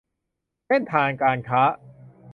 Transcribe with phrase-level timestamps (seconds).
[0.67, 1.63] เส้นทางการค้า